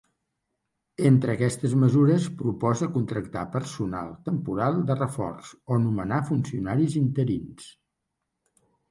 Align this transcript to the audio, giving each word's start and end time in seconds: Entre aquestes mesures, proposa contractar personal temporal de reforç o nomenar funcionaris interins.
Entre 1.07 1.33
aquestes 1.33 1.73
mesures, 1.81 2.23
proposa 2.37 2.87
contractar 2.95 3.43
personal 3.55 4.09
temporal 4.29 4.79
de 4.87 4.95
reforç 5.01 5.51
o 5.75 5.77
nomenar 5.83 6.19
funcionaris 6.31 6.97
interins. 7.03 7.69